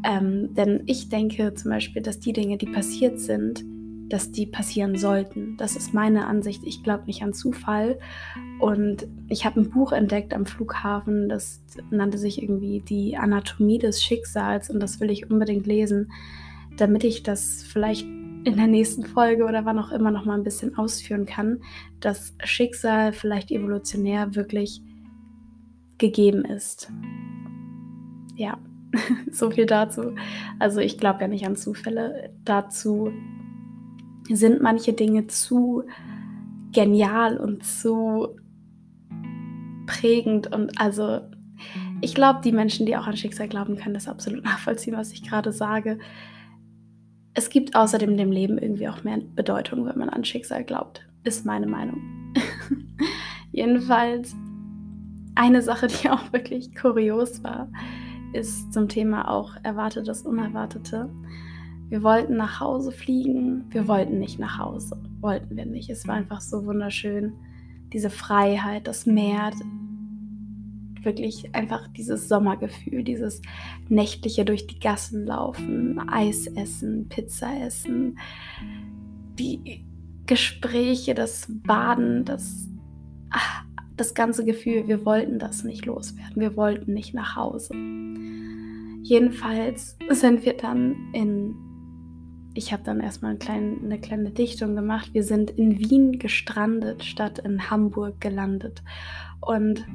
Ähm, 0.04 0.54
denn 0.54 0.82
ich 0.86 1.08
denke 1.08 1.54
zum 1.54 1.70
Beispiel, 1.70 2.02
dass 2.02 2.20
die 2.20 2.32
Dinge, 2.32 2.58
die 2.58 2.66
passiert 2.66 3.20
sind, 3.20 3.64
dass 4.08 4.30
die 4.30 4.46
passieren 4.46 4.96
sollten. 4.96 5.56
Das 5.56 5.76
ist 5.76 5.94
meine 5.94 6.26
Ansicht. 6.26 6.62
Ich 6.64 6.82
glaube 6.82 7.06
nicht 7.06 7.22
an 7.22 7.32
Zufall. 7.32 7.98
Und 8.60 9.06
ich 9.28 9.44
habe 9.44 9.60
ein 9.60 9.70
Buch 9.70 9.92
entdeckt 9.92 10.34
am 10.34 10.46
Flughafen, 10.46 11.28
das 11.28 11.62
nannte 11.90 12.18
sich 12.18 12.42
irgendwie 12.42 12.80
die 12.80 13.16
Anatomie 13.16 13.78
des 13.78 14.02
Schicksals 14.02 14.70
und 14.70 14.80
das 14.80 15.00
will 15.00 15.10
ich 15.10 15.30
unbedingt 15.30 15.66
lesen, 15.66 16.12
damit 16.76 17.04
ich 17.04 17.22
das 17.22 17.62
vielleicht 17.62 18.06
in 18.44 18.56
der 18.56 18.66
nächsten 18.66 19.04
Folge 19.04 19.44
oder 19.44 19.64
wann 19.64 19.78
auch 19.78 19.90
immer 19.90 20.10
noch 20.10 20.24
mal 20.24 20.36
ein 20.36 20.44
bisschen 20.44 20.76
ausführen 20.76 21.26
kann, 21.26 21.60
dass 22.00 22.34
Schicksal 22.44 23.12
vielleicht 23.12 23.50
evolutionär 23.50 24.34
wirklich 24.34 24.82
gegeben 26.04 26.44
ist. 26.44 26.92
Ja, 28.36 28.58
so 29.30 29.50
viel 29.50 29.64
dazu. 29.64 30.14
Also 30.58 30.80
ich 30.80 30.98
glaube 30.98 31.22
ja 31.22 31.28
nicht 31.28 31.46
an 31.46 31.56
Zufälle. 31.56 32.30
Dazu 32.44 33.10
sind 34.30 34.60
manche 34.60 34.92
Dinge 34.92 35.28
zu 35.28 35.84
genial 36.72 37.38
und 37.38 37.64
zu 37.64 38.36
prägend 39.86 40.52
und 40.54 40.78
also 40.80 41.20
ich 42.00 42.14
glaube, 42.14 42.40
die 42.44 42.52
Menschen, 42.52 42.84
die 42.84 42.96
auch 42.96 43.06
an 43.06 43.16
Schicksal 43.16 43.48
glauben, 43.48 43.76
können 43.76 43.94
das 43.94 44.08
absolut 44.08 44.44
nachvollziehen, 44.50 44.96
was 44.96 45.12
ich 45.12 45.22
gerade 45.22 45.52
sage. 45.52 45.98
Es 47.32 47.48
gibt 47.48 47.74
außerdem 47.74 48.16
dem 48.16 48.30
Leben 48.30 48.58
irgendwie 48.58 48.88
auch 48.88 49.04
mehr 49.04 49.18
Bedeutung, 49.34 49.86
wenn 49.86 49.98
man 49.98 50.10
an 50.10 50.24
Schicksal 50.24 50.64
glaubt, 50.64 51.06
ist 51.24 51.46
meine 51.46 51.66
Meinung. 51.66 52.34
Jedenfalls 53.52 54.36
eine 55.34 55.62
Sache, 55.62 55.86
die 55.88 56.08
auch 56.10 56.32
wirklich 56.32 56.74
kurios 56.74 57.42
war, 57.42 57.68
ist 58.32 58.72
zum 58.72 58.88
Thema 58.88 59.30
auch 59.30 59.56
Erwartetes, 59.62 60.22
Unerwartete. 60.22 61.08
Wir 61.88 62.02
wollten 62.02 62.36
nach 62.36 62.60
Hause 62.60 62.92
fliegen, 62.92 63.66
wir 63.68 63.86
wollten 63.86 64.18
nicht 64.18 64.38
nach 64.38 64.58
Hause, 64.58 65.00
wollten 65.20 65.56
wir 65.56 65.66
nicht. 65.66 65.90
Es 65.90 66.08
war 66.08 66.14
einfach 66.16 66.40
so 66.40 66.64
wunderschön, 66.64 67.34
diese 67.92 68.10
Freiheit, 68.10 68.88
das 68.88 69.06
Meer, 69.06 69.52
wirklich 71.04 71.54
einfach 71.54 71.86
dieses 71.88 72.28
Sommergefühl, 72.28 73.04
dieses 73.04 73.42
nächtliche 73.88 74.44
durch 74.44 74.66
die 74.66 74.78
Gassen 74.78 75.26
laufen, 75.26 76.00
Eis 76.08 76.46
essen, 76.46 77.08
Pizza 77.08 77.48
essen, 77.60 78.18
die 79.38 79.84
Gespräche, 80.26 81.14
das 81.14 81.46
Baden, 81.48 82.24
das, 82.24 82.68
ach, 83.30 83.64
das 83.96 84.14
ganze 84.14 84.44
Gefühl, 84.44 84.88
wir 84.88 85.04
wollten 85.04 85.38
das 85.38 85.64
nicht 85.64 85.86
loswerden, 85.86 86.40
wir 86.40 86.56
wollten 86.56 86.92
nicht 86.92 87.14
nach 87.14 87.36
Hause. 87.36 87.74
Jedenfalls 89.02 89.96
sind 90.10 90.44
wir 90.44 90.56
dann 90.56 90.96
in, 91.12 91.54
ich 92.54 92.72
habe 92.72 92.82
dann 92.82 93.00
erstmal 93.00 93.32
eine 93.32 93.38
kleine, 93.38 93.76
eine 93.82 94.00
kleine 94.00 94.30
Dichtung 94.30 94.74
gemacht, 94.74 95.10
wir 95.12 95.22
sind 95.22 95.50
in 95.50 95.78
Wien 95.78 96.18
gestrandet 96.18 97.04
statt 97.04 97.38
in 97.38 97.70
Hamburg 97.70 98.20
gelandet. 98.20 98.82
Und 99.40 99.86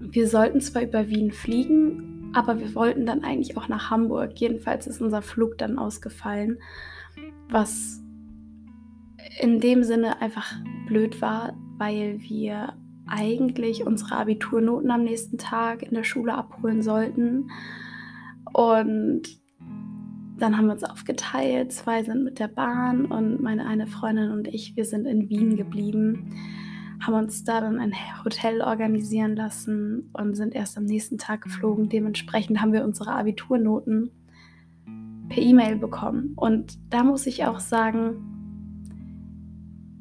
wir 0.00 0.26
sollten 0.26 0.60
zwar 0.60 0.82
über 0.82 1.08
Wien 1.08 1.30
fliegen, 1.30 2.32
aber 2.32 2.58
wir 2.58 2.74
wollten 2.74 3.06
dann 3.06 3.24
eigentlich 3.24 3.56
auch 3.56 3.68
nach 3.68 3.90
Hamburg. 3.90 4.32
Jedenfalls 4.40 4.86
ist 4.86 5.02
unser 5.02 5.20
Flug 5.20 5.58
dann 5.58 5.78
ausgefallen, 5.78 6.58
was 7.50 8.00
in 9.40 9.60
dem 9.60 9.84
Sinne 9.84 10.20
einfach 10.22 10.54
blöd 10.86 11.20
war, 11.20 11.54
weil 11.80 12.20
wir 12.20 12.74
eigentlich 13.08 13.84
unsere 13.84 14.16
Abiturnoten 14.16 14.90
am 14.90 15.02
nächsten 15.02 15.38
Tag 15.38 15.82
in 15.82 15.94
der 15.94 16.04
Schule 16.04 16.34
abholen 16.34 16.82
sollten. 16.82 17.50
Und 18.52 19.22
dann 20.38 20.56
haben 20.56 20.66
wir 20.66 20.74
uns 20.74 20.84
aufgeteilt. 20.84 21.72
Zwei 21.72 22.04
sind 22.04 22.22
mit 22.22 22.38
der 22.38 22.48
Bahn 22.48 23.06
und 23.06 23.42
meine 23.42 23.66
eine 23.66 23.88
Freundin 23.88 24.30
und 24.30 24.46
ich, 24.46 24.76
wir 24.76 24.84
sind 24.84 25.06
in 25.06 25.28
Wien 25.28 25.56
geblieben 25.56 26.32
haben 27.00 27.14
uns 27.14 27.44
da 27.44 27.60
dann 27.60 27.78
ein 27.80 27.94
Hotel 28.24 28.60
organisieren 28.60 29.34
lassen 29.34 30.10
und 30.12 30.34
sind 30.34 30.54
erst 30.54 30.76
am 30.76 30.84
nächsten 30.84 31.18
Tag 31.18 31.42
geflogen. 31.42 31.88
Dementsprechend 31.88 32.60
haben 32.60 32.72
wir 32.72 32.84
unsere 32.84 33.12
Abiturnoten 33.12 34.10
per 35.28 35.42
E-Mail 35.42 35.76
bekommen. 35.76 36.34
Und 36.36 36.78
da 36.90 37.02
muss 37.02 37.26
ich 37.26 37.46
auch 37.46 37.60
sagen, 37.60 38.29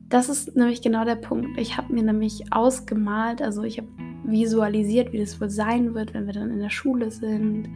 das 0.10 0.28
ist 0.28 0.56
nämlich 0.56 0.82
genau 0.82 1.06
der 1.06 1.16
Punkt. 1.16 1.58
Ich 1.60 1.78
habe 1.78 1.94
mir 1.94 2.04
nämlich 2.04 2.52
ausgemalt, 2.52 3.42
also 3.42 3.64
ich 3.64 3.78
habe 3.78 3.88
visualisiert, 4.24 5.14
wie 5.14 5.20
das 5.20 5.40
wohl 5.40 5.50
sein 5.50 5.94
wird, 5.94 6.14
wenn 6.14 6.26
wir 6.26 6.34
dann 6.34 6.52
in 6.52 6.60
der 6.60 6.70
Schule 6.70 7.12
sind 7.12 7.70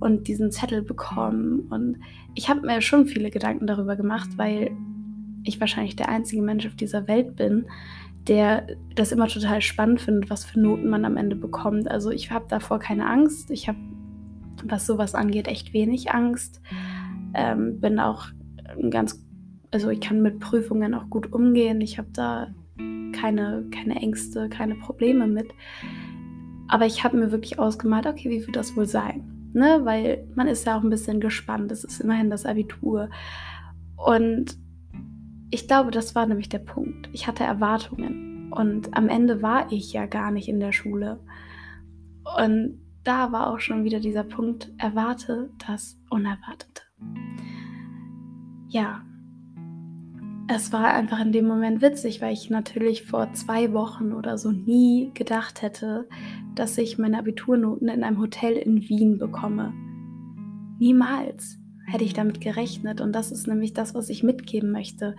und 0.00 0.28
diesen 0.28 0.50
Zettel 0.50 0.82
bekommen. 0.82 1.60
Und 1.70 1.98
ich 2.34 2.48
habe 2.48 2.66
mir 2.66 2.80
schon 2.80 3.06
viele 3.06 3.30
Gedanken 3.30 3.66
darüber 3.66 3.96
gemacht, 3.96 4.30
weil 4.36 4.72
ich 5.44 5.60
wahrscheinlich 5.60 5.96
der 5.96 6.08
einzige 6.08 6.42
Mensch 6.42 6.66
auf 6.66 6.74
dieser 6.74 7.06
Welt 7.06 7.36
bin, 7.36 7.66
der 8.26 8.66
das 8.94 9.12
immer 9.12 9.28
total 9.28 9.60
spannend 9.60 10.00
findet, 10.00 10.30
was 10.30 10.44
für 10.44 10.58
Noten 10.58 10.88
man 10.88 11.04
am 11.04 11.16
Ende 11.16 11.36
bekommt. 11.36 11.90
Also 11.90 12.10
ich 12.10 12.30
habe 12.30 12.46
davor 12.48 12.78
keine 12.78 13.06
Angst. 13.06 13.50
Ich 13.50 13.68
habe, 13.68 13.78
was 14.64 14.86
sowas 14.86 15.14
angeht, 15.14 15.46
echt 15.46 15.72
wenig 15.72 16.12
Angst. 16.12 16.60
Ähm, 17.34 17.80
bin 17.80 18.00
auch 18.00 18.28
ganz, 18.90 19.22
also 19.74 19.90
ich 19.90 20.00
kann 20.00 20.22
mit 20.22 20.38
Prüfungen 20.38 20.94
auch 20.94 21.10
gut 21.10 21.32
umgehen. 21.32 21.80
Ich 21.80 21.98
habe 21.98 22.08
da 22.12 22.54
keine, 23.12 23.66
keine 23.72 23.96
Ängste, 23.96 24.48
keine 24.48 24.76
Probleme 24.76 25.26
mit. 25.26 25.48
Aber 26.68 26.86
ich 26.86 27.02
habe 27.02 27.16
mir 27.16 27.32
wirklich 27.32 27.58
ausgemalt, 27.58 28.06
okay, 28.06 28.30
wie 28.30 28.46
wird 28.46 28.54
das 28.54 28.76
wohl 28.76 28.86
sein? 28.86 29.50
Ne? 29.52 29.80
Weil 29.82 30.28
man 30.36 30.46
ist 30.46 30.64
ja 30.64 30.78
auch 30.78 30.84
ein 30.84 30.90
bisschen 30.90 31.20
gespannt. 31.20 31.72
Es 31.72 31.82
ist 31.82 32.00
immerhin 32.00 32.30
das 32.30 32.46
Abitur. 32.46 33.10
Und 33.96 34.56
ich 35.50 35.66
glaube, 35.66 35.90
das 35.90 36.14
war 36.14 36.26
nämlich 36.26 36.48
der 36.48 36.60
Punkt. 36.60 37.08
Ich 37.12 37.26
hatte 37.26 37.42
Erwartungen 37.42 38.52
und 38.52 38.96
am 38.96 39.08
Ende 39.08 39.42
war 39.42 39.72
ich 39.72 39.92
ja 39.92 40.06
gar 40.06 40.30
nicht 40.30 40.48
in 40.48 40.60
der 40.60 40.72
Schule. 40.72 41.18
Und 42.38 42.80
da 43.02 43.32
war 43.32 43.50
auch 43.50 43.58
schon 43.58 43.82
wieder 43.82 43.98
dieser 43.98 44.24
Punkt, 44.24 44.72
erwarte 44.78 45.50
das 45.66 45.98
Unerwartete. 46.10 46.82
Ja, 48.68 49.02
es 50.48 50.72
war 50.72 50.92
einfach 50.92 51.20
in 51.20 51.32
dem 51.32 51.46
Moment 51.46 51.80
witzig, 51.80 52.20
weil 52.20 52.32
ich 52.32 52.50
natürlich 52.50 53.04
vor 53.04 53.32
zwei 53.32 53.72
Wochen 53.72 54.12
oder 54.12 54.36
so 54.36 54.52
nie 54.52 55.10
gedacht 55.14 55.62
hätte, 55.62 56.06
dass 56.54 56.76
ich 56.76 56.98
meine 56.98 57.18
Abiturnoten 57.18 57.88
in 57.88 58.04
einem 58.04 58.20
Hotel 58.20 58.54
in 58.54 58.88
Wien 58.88 59.18
bekomme. 59.18 59.72
Niemals 60.78 61.58
hätte 61.86 62.04
ich 62.04 62.12
damit 62.12 62.40
gerechnet. 62.40 63.00
Und 63.00 63.12
das 63.12 63.30
ist 63.30 63.46
nämlich 63.46 63.72
das, 63.72 63.94
was 63.94 64.08
ich 64.08 64.22
mitgeben 64.22 64.70
möchte. 64.70 65.16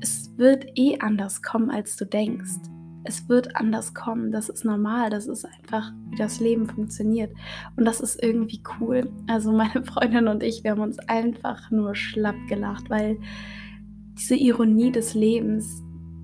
Es 0.00 0.36
wird 0.36 0.66
eh 0.74 0.98
anders 1.00 1.42
kommen, 1.42 1.70
als 1.70 1.96
du 1.96 2.04
denkst. 2.04 2.70
Es 3.04 3.28
wird 3.28 3.56
anders 3.56 3.94
kommen. 3.94 4.32
Das 4.32 4.48
ist 4.48 4.64
normal. 4.64 5.10
Das 5.10 5.26
ist 5.26 5.44
einfach, 5.44 5.92
wie 6.10 6.16
das 6.16 6.40
Leben 6.40 6.66
funktioniert. 6.66 7.34
Und 7.76 7.84
das 7.84 8.00
ist 8.00 8.22
irgendwie 8.22 8.62
cool. 8.80 9.10
Also 9.26 9.52
meine 9.52 9.84
Freundin 9.84 10.28
und 10.28 10.42
ich, 10.42 10.64
wir 10.64 10.72
haben 10.72 10.82
uns 10.82 10.98
einfach 10.98 11.70
nur 11.70 11.94
schlapp 11.94 12.36
gelacht, 12.48 12.90
weil 12.90 13.18
diese 14.18 14.36
Ironie 14.36 14.92
des 14.92 15.14
Lebens, 15.14 15.82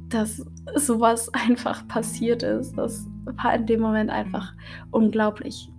dass 0.09 0.45
sowas 0.77 1.29
einfach 1.35 1.87
passiert 1.89 2.43
ist, 2.43 2.77
das 2.77 3.07
war 3.25 3.55
in 3.55 3.67
dem 3.67 3.81
Moment 3.81 4.11
einfach 4.11 4.55
unglaublich 4.91 5.73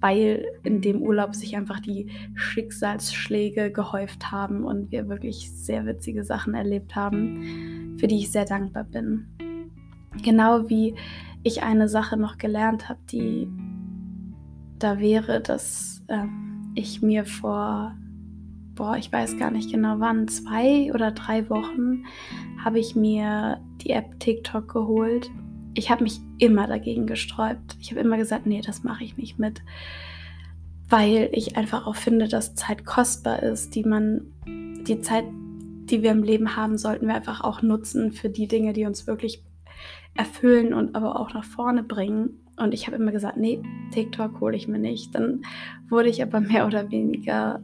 weil 0.00 0.46
in 0.62 0.80
dem 0.80 1.02
Urlaub 1.02 1.34
sich 1.34 1.56
einfach 1.56 1.80
die 1.80 2.08
Schicksalsschläge 2.34 3.72
gehäuft 3.72 4.30
haben 4.30 4.64
und 4.64 4.92
wir 4.92 5.08
wirklich 5.08 5.50
sehr 5.50 5.86
witzige 5.86 6.22
Sachen 6.22 6.54
erlebt 6.54 6.94
haben, 6.94 7.96
für 7.98 8.06
die 8.06 8.18
ich 8.18 8.30
sehr 8.30 8.44
dankbar 8.44 8.84
bin. 8.84 9.26
Genau 10.22 10.68
wie 10.68 10.94
ich 11.42 11.62
eine 11.62 11.88
Sache 11.88 12.16
noch 12.16 12.38
gelernt 12.38 12.88
habe, 12.88 13.00
die 13.10 13.48
da 14.78 15.00
wäre, 15.00 15.40
dass 15.40 16.02
äh, 16.08 16.26
ich 16.74 17.02
mir 17.02 17.24
vor, 17.24 17.96
boah, 18.76 18.96
ich 18.96 19.10
weiß 19.10 19.38
gar 19.38 19.50
nicht 19.50 19.72
genau 19.72 19.96
wann, 19.98 20.28
zwei 20.28 20.92
oder 20.94 21.10
drei 21.10 21.50
Wochen 21.50 22.04
habe 22.64 22.78
ich 22.78 22.94
mir 22.94 23.60
die 23.82 23.90
App 23.90 24.20
TikTok 24.20 24.72
geholt 24.72 25.30
ich 25.76 25.90
habe 25.90 26.02
mich 26.02 26.20
immer 26.38 26.66
dagegen 26.66 27.06
gesträubt. 27.06 27.76
Ich 27.80 27.90
habe 27.90 28.00
immer 28.00 28.16
gesagt, 28.16 28.46
nee, 28.46 28.62
das 28.62 28.82
mache 28.82 29.04
ich 29.04 29.16
nicht 29.16 29.38
mit. 29.38 29.62
Weil 30.88 31.28
ich 31.32 31.56
einfach 31.56 31.86
auch 31.86 31.96
finde, 31.96 32.28
dass 32.28 32.54
Zeit 32.54 32.86
kostbar 32.86 33.42
ist, 33.42 33.74
die 33.74 33.84
man, 33.84 34.32
die 34.46 35.00
Zeit, 35.00 35.24
die 35.26 36.02
wir 36.02 36.12
im 36.12 36.22
Leben 36.22 36.56
haben, 36.56 36.78
sollten 36.78 37.06
wir 37.06 37.14
einfach 37.14 37.42
auch 37.42 37.60
nutzen 37.60 38.12
für 38.12 38.30
die 38.30 38.48
Dinge, 38.48 38.72
die 38.72 38.86
uns 38.86 39.06
wirklich 39.06 39.44
erfüllen 40.14 40.72
und 40.72 40.94
aber 40.94 41.20
auch 41.20 41.34
nach 41.34 41.44
vorne 41.44 41.82
bringen. 41.82 42.40
Und 42.56 42.72
ich 42.72 42.86
habe 42.86 42.96
immer 42.96 43.12
gesagt, 43.12 43.36
nee, 43.36 43.60
TikTok 43.90 44.40
hole 44.40 44.56
ich 44.56 44.68
mir 44.68 44.78
nicht. 44.78 45.14
Dann 45.14 45.42
wurde 45.90 46.08
ich 46.08 46.22
aber 46.22 46.40
mehr 46.40 46.66
oder 46.66 46.90
weniger 46.90 47.60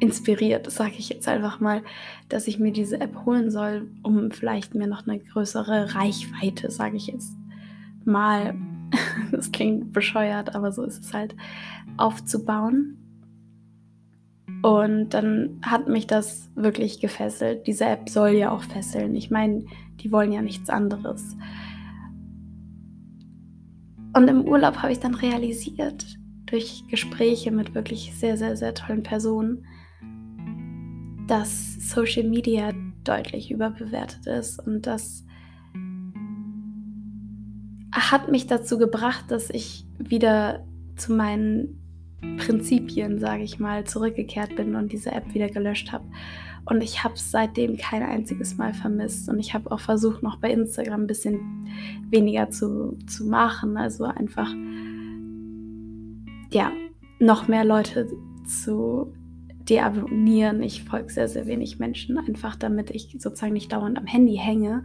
inspiriert, 0.00 0.70
sage 0.70 0.94
ich 0.98 1.10
jetzt 1.10 1.28
einfach 1.28 1.60
mal, 1.60 1.82
dass 2.28 2.48
ich 2.48 2.58
mir 2.58 2.72
diese 2.72 3.00
App 3.00 3.24
holen 3.24 3.50
soll, 3.50 3.88
um 4.02 4.30
vielleicht 4.30 4.74
mir 4.74 4.86
noch 4.86 5.06
eine 5.06 5.18
größere 5.18 5.94
Reichweite, 5.94 6.70
sage 6.70 6.96
ich 6.96 7.06
jetzt 7.06 7.36
mal, 8.04 8.54
das 9.30 9.52
klingt 9.52 9.92
bescheuert, 9.92 10.54
aber 10.54 10.72
so 10.72 10.82
ist 10.82 11.04
es 11.04 11.12
halt, 11.12 11.36
aufzubauen. 11.96 12.96
Und 14.62 15.10
dann 15.10 15.60
hat 15.62 15.88
mich 15.88 16.06
das 16.06 16.50
wirklich 16.54 17.00
gefesselt. 17.00 17.66
Diese 17.66 17.86
App 17.86 18.08
soll 18.08 18.30
ja 18.30 18.50
auch 18.50 18.62
fesseln. 18.62 19.14
Ich 19.14 19.30
meine, 19.30 19.64
die 20.00 20.12
wollen 20.12 20.32
ja 20.32 20.42
nichts 20.42 20.68
anderes. 20.68 21.36
Und 24.14 24.28
im 24.28 24.42
Urlaub 24.42 24.78
habe 24.78 24.92
ich 24.92 24.98
dann 24.98 25.14
realisiert, 25.14 26.04
durch 26.46 26.84
Gespräche 26.88 27.52
mit 27.52 27.74
wirklich 27.74 28.12
sehr, 28.14 28.36
sehr, 28.36 28.56
sehr 28.56 28.74
tollen 28.74 29.02
Personen, 29.02 29.64
dass 31.30 31.74
Social 31.88 32.24
Media 32.24 32.72
deutlich 33.04 33.52
überbewertet 33.52 34.26
ist 34.26 34.58
und 34.66 34.86
das 34.86 35.24
hat 37.92 38.30
mich 38.30 38.48
dazu 38.48 38.78
gebracht, 38.78 39.26
dass 39.28 39.48
ich 39.48 39.86
wieder 39.98 40.66
zu 40.96 41.12
meinen 41.12 41.80
Prinzipien, 42.38 43.18
sage 43.18 43.44
ich 43.44 43.60
mal, 43.60 43.84
zurückgekehrt 43.84 44.56
bin 44.56 44.74
und 44.74 44.92
diese 44.92 45.12
App 45.12 45.32
wieder 45.32 45.48
gelöscht 45.48 45.92
habe. 45.92 46.04
Und 46.66 46.82
ich 46.82 47.02
habe 47.02 47.14
es 47.14 47.30
seitdem 47.30 47.76
kein 47.76 48.02
einziges 48.02 48.58
Mal 48.58 48.74
vermisst. 48.74 49.28
Und 49.28 49.38
ich 49.38 49.54
habe 49.54 49.70
auch 49.72 49.80
versucht, 49.80 50.22
noch 50.22 50.36
bei 50.36 50.50
Instagram 50.50 51.02
ein 51.02 51.06
bisschen 51.06 51.68
weniger 52.10 52.50
zu, 52.50 52.98
zu 53.06 53.24
machen. 53.24 53.76
Also 53.76 54.04
einfach, 54.04 54.52
ja, 56.52 56.70
noch 57.18 57.48
mehr 57.48 57.64
Leute 57.64 58.08
zu 58.44 59.14
deabonnieren. 59.70 60.62
Ich 60.62 60.82
folge 60.82 61.12
sehr, 61.12 61.28
sehr 61.28 61.46
wenig 61.46 61.78
Menschen, 61.78 62.18
einfach 62.18 62.56
damit 62.56 62.90
ich 62.90 63.16
sozusagen 63.18 63.52
nicht 63.52 63.72
dauernd 63.72 63.96
am 63.96 64.06
Handy 64.06 64.36
hänge. 64.36 64.84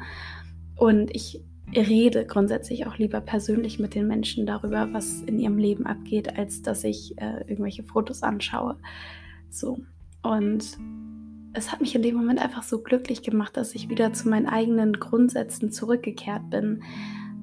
Und 0.76 1.14
ich 1.14 1.44
rede 1.76 2.26
grundsätzlich 2.26 2.86
auch 2.86 2.98
lieber 2.98 3.22
persönlich 3.22 3.80
mit 3.80 3.96
den 3.96 4.08
Menschen 4.08 4.46
darüber, 4.46 4.94
was 4.94 5.22
in 5.22 5.40
ihrem 5.40 5.58
Leben 5.58 5.86
abgeht, 5.86 6.38
als 6.38 6.62
dass 6.62 6.84
ich 6.84 7.18
äh, 7.18 7.42
irgendwelche 7.48 7.84
Fotos 7.84 8.24
anschaue. 8.24 8.78
So. 9.50 9.80
Und 10.22 10.78
es 11.54 11.72
hat 11.72 11.82
mich 11.82 11.96
in 11.96 12.02
dem 12.02 12.16
Moment 12.16 12.40
einfach 12.40 12.64
so 12.64 12.82
glücklich 12.82 13.24
gemacht, 13.24 13.58
dass 13.58 13.74
ich 13.74 13.90
wieder 13.90 14.14
zu 14.14 14.30
meinen 14.30 14.48
eigenen 14.48 14.94
Grundsätzen 14.94 15.72
zurückgekehrt 15.72 16.50
bin, 16.50 16.84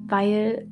weil 0.07 0.67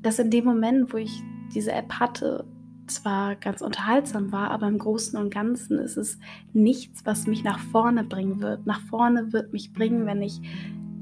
das 0.00 0.18
in 0.18 0.30
dem 0.30 0.44
Moment, 0.44 0.92
wo 0.92 0.96
ich 0.96 1.22
diese 1.52 1.72
App 1.72 1.92
hatte, 1.94 2.46
zwar 2.90 3.36
ganz 3.36 3.62
unterhaltsam 3.62 4.32
war, 4.32 4.50
aber 4.50 4.68
im 4.68 4.78
Großen 4.78 5.18
und 5.18 5.32
Ganzen 5.32 5.78
ist 5.78 5.96
es 5.96 6.18
nichts, 6.52 7.06
was 7.06 7.26
mich 7.26 7.44
nach 7.44 7.58
vorne 7.58 8.04
bringen 8.04 8.40
wird. 8.40 8.66
Nach 8.66 8.80
vorne 8.82 9.32
wird 9.32 9.52
mich 9.52 9.72
bringen, 9.72 10.06
wenn 10.06 10.22
ich 10.22 10.40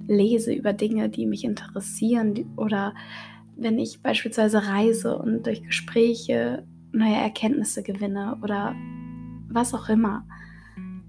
lese 0.06 0.52
über 0.52 0.72
Dinge, 0.72 1.08
die 1.08 1.26
mich 1.26 1.44
interessieren 1.44 2.34
oder 2.56 2.94
wenn 3.56 3.78
ich 3.78 4.02
beispielsweise 4.02 4.66
reise 4.66 5.18
und 5.18 5.46
durch 5.46 5.62
Gespräche 5.62 6.64
neue 6.92 7.16
Erkenntnisse 7.16 7.82
gewinne 7.82 8.38
oder 8.42 8.74
was 9.48 9.74
auch 9.74 9.88
immer. 9.88 10.24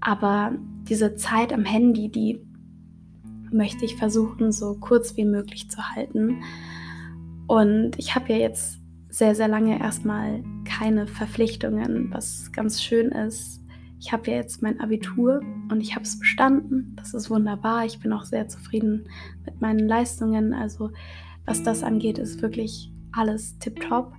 Aber 0.00 0.52
diese 0.88 1.14
Zeit 1.14 1.52
am 1.52 1.64
Handy, 1.64 2.10
die 2.10 2.40
möchte 3.52 3.84
ich 3.84 3.96
versuchen, 3.96 4.52
so 4.52 4.76
kurz 4.80 5.16
wie 5.16 5.24
möglich 5.24 5.70
zu 5.70 5.82
halten. 5.90 6.42
Und 7.46 7.98
ich 7.98 8.14
habe 8.14 8.32
ja 8.32 8.38
jetzt 8.38 8.80
sehr, 9.08 9.34
sehr 9.34 9.48
lange 9.48 9.78
erstmal 9.80 10.42
keine 10.80 11.06
Verpflichtungen, 11.06 12.10
was 12.10 12.52
ganz 12.52 12.82
schön 12.82 13.10
ist. 13.12 13.60
Ich 13.98 14.14
habe 14.14 14.30
ja 14.30 14.38
jetzt 14.38 14.62
mein 14.62 14.80
Abitur 14.80 15.42
und 15.70 15.82
ich 15.82 15.94
habe 15.94 16.04
es 16.04 16.18
bestanden. 16.18 16.96
Das 16.96 17.12
ist 17.12 17.28
wunderbar. 17.28 17.84
Ich 17.84 18.00
bin 18.00 18.14
auch 18.14 18.24
sehr 18.24 18.48
zufrieden 18.48 19.06
mit 19.44 19.60
meinen 19.60 19.86
Leistungen. 19.86 20.54
Also 20.54 20.90
was 21.44 21.62
das 21.62 21.82
angeht, 21.82 22.16
ist 22.16 22.40
wirklich 22.40 22.90
alles 23.12 23.58
tipptopp. 23.58 24.14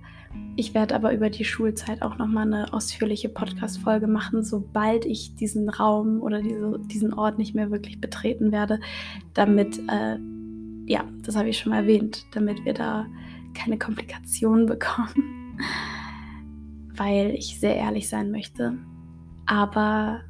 Ich 0.54 0.72
werde 0.72 0.94
aber 0.94 1.12
über 1.12 1.30
die 1.30 1.44
Schulzeit 1.44 2.00
auch 2.00 2.16
nochmal 2.16 2.46
eine 2.46 2.72
ausführliche 2.72 3.28
Podcast-Folge 3.28 4.06
machen, 4.06 4.44
sobald 4.44 5.04
ich 5.04 5.34
diesen 5.34 5.68
Raum 5.68 6.22
oder 6.22 6.42
diese, 6.42 6.78
diesen 6.78 7.12
Ort 7.12 7.38
nicht 7.38 7.56
mehr 7.56 7.72
wirklich 7.72 8.00
betreten 8.00 8.52
werde, 8.52 8.78
damit, 9.34 9.80
äh, 9.88 10.16
ja, 10.86 11.04
das 11.24 11.34
habe 11.34 11.48
ich 11.48 11.58
schon 11.58 11.70
mal 11.70 11.80
erwähnt, 11.80 12.24
damit 12.30 12.64
wir 12.64 12.74
da 12.74 13.06
keine 13.52 13.78
Komplikationen 13.78 14.66
bekommen, 14.66 15.58
weil 16.96 17.30
ich 17.30 17.58
sehr 17.60 17.76
ehrlich 17.76 18.08
sein 18.08 18.30
möchte. 18.30 18.78
Aber 19.46 20.22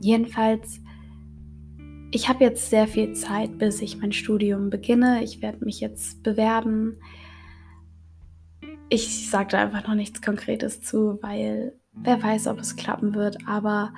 jedenfalls, 0.00 0.80
ich 2.10 2.28
habe 2.28 2.44
jetzt 2.44 2.70
sehr 2.70 2.86
viel 2.86 3.12
Zeit, 3.14 3.58
bis 3.58 3.80
ich 3.80 3.98
mein 3.98 4.12
Studium 4.12 4.70
beginne. 4.70 5.22
Ich 5.22 5.42
werde 5.42 5.64
mich 5.64 5.80
jetzt 5.80 6.22
bewerben. 6.22 6.96
Ich 8.88 9.30
sage 9.30 9.50
da 9.50 9.62
einfach 9.62 9.86
noch 9.86 9.94
nichts 9.94 10.20
Konkretes 10.20 10.82
zu, 10.82 11.18
weil 11.22 11.74
wer 11.92 12.22
weiß, 12.22 12.48
ob 12.48 12.58
es 12.58 12.76
klappen 12.76 13.14
wird. 13.14 13.46
Aber 13.46 13.92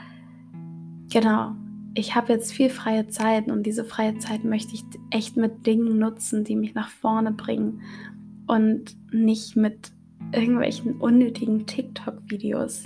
genau, 1.10 1.54
ich 1.94 2.14
habe 2.14 2.32
jetzt 2.32 2.52
viel 2.52 2.70
freie 2.70 3.08
Zeit 3.08 3.48
und 3.48 3.64
diese 3.64 3.84
freie 3.84 4.18
Zeit 4.18 4.44
möchte 4.44 4.74
ich 4.74 4.84
echt 5.10 5.36
mit 5.36 5.66
Dingen 5.66 5.98
nutzen, 5.98 6.44
die 6.44 6.56
mich 6.56 6.74
nach 6.74 6.88
vorne 6.88 7.32
bringen 7.32 7.82
und 8.46 8.96
nicht 9.12 9.56
mit 9.56 9.92
irgendwelchen 10.32 10.96
unnötigen 10.96 11.66
TikTok-Videos. 11.66 12.84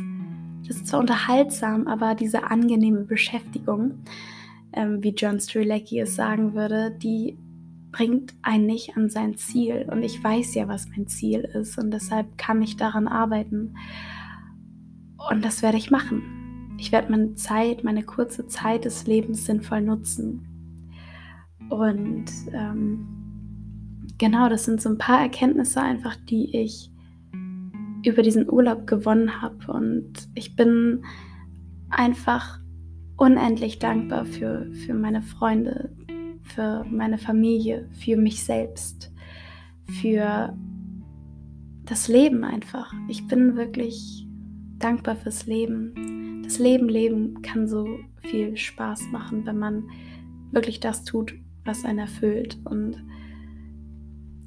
Das 0.66 0.76
ist 0.76 0.88
zwar 0.88 1.00
unterhaltsam, 1.00 1.86
aber 1.86 2.14
diese 2.14 2.44
angenehme 2.44 3.04
Beschäftigung, 3.04 4.02
ähm, 4.72 5.02
wie 5.02 5.10
John 5.10 5.38
Strilecki 5.38 6.00
es 6.00 6.16
sagen 6.16 6.54
würde, 6.54 6.90
die 6.90 7.38
bringt 7.92 8.34
einen 8.42 8.66
nicht 8.66 8.96
an 8.96 9.08
sein 9.08 9.36
Ziel. 9.36 9.86
Und 9.90 10.02
ich 10.02 10.22
weiß 10.22 10.54
ja, 10.54 10.68
was 10.68 10.88
mein 10.88 11.06
Ziel 11.06 11.40
ist 11.40 11.78
und 11.78 11.90
deshalb 11.90 12.36
kann 12.36 12.60
ich 12.62 12.76
daran 12.76 13.08
arbeiten. 13.08 13.74
Und 15.30 15.44
das 15.44 15.62
werde 15.62 15.78
ich 15.78 15.90
machen. 15.90 16.76
Ich 16.78 16.92
werde 16.92 17.10
meine 17.10 17.34
Zeit, 17.36 17.84
meine 17.84 18.02
kurze 18.02 18.48
Zeit 18.48 18.84
des 18.84 19.06
Lebens 19.06 19.46
sinnvoll 19.46 19.80
nutzen. 19.80 20.46
Und 21.70 22.26
ähm, 22.52 23.06
genau, 24.18 24.48
das 24.48 24.64
sind 24.64 24.82
so 24.82 24.90
ein 24.90 24.98
paar 24.98 25.20
Erkenntnisse 25.20 25.80
einfach, 25.80 26.16
die 26.28 26.54
ich 26.54 26.90
über 28.04 28.22
diesen 28.22 28.50
Urlaub 28.50 28.86
gewonnen 28.86 29.40
habe. 29.40 29.72
Und 29.72 30.12
ich 30.34 30.56
bin 30.56 31.04
einfach 31.90 32.60
unendlich 33.16 33.78
dankbar 33.78 34.26
für, 34.26 34.70
für 34.72 34.94
meine 34.94 35.22
Freunde, 35.22 35.90
für 36.42 36.84
meine 36.84 37.18
Familie, 37.18 37.88
für 37.92 38.16
mich 38.16 38.44
selbst, 38.44 39.12
für 40.00 40.56
das 41.84 42.08
Leben 42.08 42.44
einfach. 42.44 42.92
Ich 43.08 43.26
bin 43.26 43.56
wirklich 43.56 44.26
dankbar 44.78 45.16
fürs 45.16 45.46
Leben 45.46 45.94
das 46.46 46.60
Leben 46.60 46.88
leben 46.88 47.42
kann 47.42 47.66
so 47.66 47.98
viel 48.20 48.56
Spaß 48.56 49.08
machen, 49.10 49.44
wenn 49.46 49.58
man 49.58 49.90
wirklich 50.52 50.78
das 50.78 51.02
tut, 51.02 51.34
was 51.64 51.84
einen 51.84 51.98
erfüllt. 51.98 52.56
Und 52.64 53.02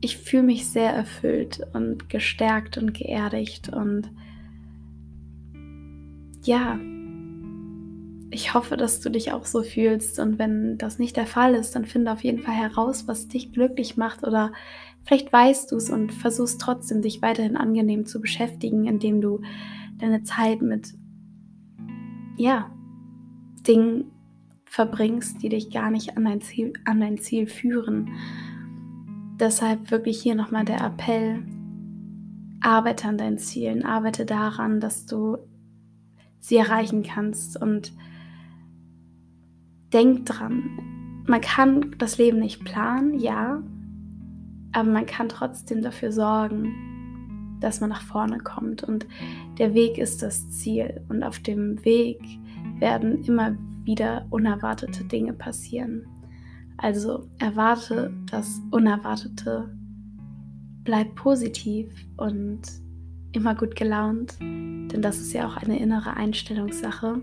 ich 0.02 0.18
fühle 0.18 0.44
mich 0.44 0.68
sehr 0.68 0.92
erfüllt 0.92 1.62
und 1.74 2.10
gestärkt 2.10 2.78
und 2.78 2.94
geerdigt. 2.94 3.70
Und 3.70 4.10
ja, 6.44 6.80
ich 8.32 8.54
hoffe, 8.54 8.78
dass 8.78 9.02
du 9.02 9.10
dich 9.10 9.32
auch 9.34 9.46
so 9.46 9.62
fühlst. 9.62 10.20
Und 10.20 10.40
wenn 10.40 10.78
das 10.78 11.00
nicht 11.00 11.18
der 11.18 11.26
Fall 11.28 11.54
ist, 11.54 11.76
dann 11.76 11.86
finde 11.86 12.12
auf 12.12 12.24
jeden 12.24 12.40
Fall 12.40 12.56
heraus, 12.56 13.08
was 13.08 13.28
dich 13.28 13.52
glücklich 13.52 13.98
macht. 13.98 14.26
Oder 14.26 14.54
vielleicht 15.04 15.34
weißt 15.34 15.72
du 15.72 15.76
es 15.76 15.90
und 15.90 16.14
versuchst 16.14 16.62
trotzdem, 16.62 17.02
dich 17.02 17.22
weiterhin 17.22 17.58
angenehm 17.58 18.06
zu 18.06 18.22
beschäftigen, 18.22 18.86
indem 18.86 19.20
du 19.20 19.42
deine 19.98 20.24
Zeit 20.24 20.62
mit 20.62 20.94
ja, 22.38 22.72
Dingen 23.68 24.06
verbringst, 24.64 25.42
die 25.44 25.50
dich 25.50 25.72
gar 25.72 25.92
nicht 25.92 26.16
an 26.16 26.24
dein 26.24 26.40
Ziel, 26.40 26.72
an 26.86 27.02
dein 27.02 27.18
Ziel 27.18 27.48
führen. 27.48 28.12
Deshalb 29.39 29.91
wirklich 29.91 30.21
hier 30.21 30.36
nochmal 30.36 30.65
der 30.65 30.82
Appell, 30.82 31.43
arbeite 32.62 33.08
an 33.08 33.17
deinen 33.17 33.38
Zielen, 33.38 33.86
arbeite 33.86 34.25
daran, 34.25 34.80
dass 34.80 35.06
du 35.06 35.38
sie 36.39 36.58
erreichen 36.58 37.04
kannst 37.04 37.62
und 37.62 37.93
denk 39.93 40.25
dran, 40.25 41.23
man 41.25 41.41
kann 41.41 41.95
das 41.99 42.17
Leben 42.17 42.39
nicht 42.39 42.65
planen, 42.65 43.19
ja, 43.19 43.62
aber 44.71 44.89
man 44.89 45.06
kann 45.06 45.30
trotzdem 45.30 45.82
dafür 45.82 46.12
sorgen, 46.12 47.58
dass 47.60 47.82
man 47.82 47.89
nach 47.89 48.02
vorne 48.02 48.39
kommt. 48.39 48.84
Und 48.84 49.08
der 49.58 49.73
Weg 49.73 49.97
ist 49.97 50.21
das 50.21 50.49
Ziel. 50.49 51.02
Und 51.10 51.23
auf 51.23 51.39
dem 51.39 51.84
Weg 51.84 52.19
werden 52.80 53.23
immer 53.23 53.56
wieder 53.84 54.25
unerwartete 54.30 55.04
Dinge 55.06 55.34
passieren. 55.34 56.06
Also 56.82 57.30
erwarte 57.39 58.13
das 58.32 58.62
Unerwartete, 58.72 59.70
bleib 60.84 61.13
positiv 61.15 61.92
und 62.18 62.62
immer 63.34 63.54
gut 63.54 63.76
gelaunt, 63.76 64.39
denn 64.39 65.02
das 65.02 65.20
ist 65.20 65.34
ja 65.34 65.48
auch 65.48 65.58
eine 65.58 65.78
innere 65.78 66.15
Einstellungssache. 66.15 67.22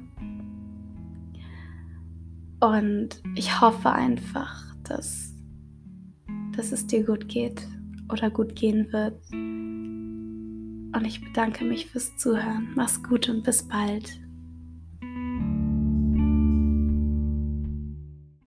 Und 2.61 3.23
ich 3.35 3.61
hoffe 3.61 3.91
einfach, 3.91 4.75
dass, 4.85 5.35
dass 6.55 6.73
es 6.73 6.87
dir 6.87 7.05
gut 7.05 7.29
geht 7.29 7.67
oder 8.11 8.31
gut 8.31 8.55
gehen 8.55 8.93
wird 8.93 9.21
und 10.97 11.05
ich 11.05 11.23
bedanke 11.23 11.65
mich 11.65 11.87
fürs 11.87 12.17
Zuhören. 12.17 12.69
Mach's 12.75 13.03
gut 13.03 13.29
und 13.29 13.43
bis 13.43 13.63
bald. 13.63 14.19